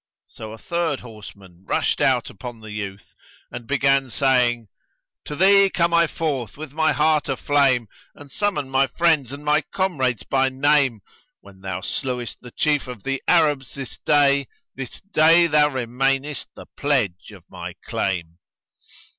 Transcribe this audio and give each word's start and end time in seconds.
So 0.25 0.51
a 0.51 0.57
third 0.57 1.01
horse 1.01 1.35
man 1.35 1.63
rushed 1.63 2.01
out 2.01 2.31
upon 2.31 2.59
the 2.59 2.71
youth 2.71 3.13
and 3.51 3.67
began 3.67 4.09
saying, 4.09 4.67
"To 5.25 5.35
thee 5.35 5.69
come 5.69 5.93
I 5.93 6.07
forth 6.07 6.57
with 6.57 6.71
my 6.73 6.91
heart 6.91 7.29
a 7.29 7.37
flame, 7.37 7.87
* 8.01 8.15
And 8.15 8.31
summon 8.31 8.67
my 8.67 8.87
friends 8.87 9.31
and 9.31 9.45
my 9.45 9.61
comrades 9.71 10.23
by 10.23 10.49
name: 10.49 11.01
When 11.41 11.61
thou 11.61 11.81
slewest 11.81 12.41
the 12.41 12.49
chief 12.49 12.87
of 12.87 13.03
the 13.03 13.21
Arabs 13.27 13.75
this 13.75 13.99
day, 13.99 14.47
* 14.61 14.75
This 14.75 15.01
day 15.01 15.45
thou 15.45 15.67
remainest 15.69 16.47
the 16.55 16.65
pledge 16.75 17.29
of 17.31 17.43
my 17.47 17.75
claim." 17.85 18.39